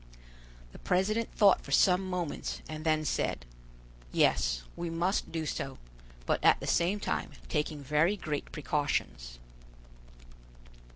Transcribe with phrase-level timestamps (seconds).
[0.71, 3.45] The president thought for some moments, and then said:
[4.11, 5.77] "Yes, we must do so,
[6.25, 9.37] but at the same time taking very great precautions."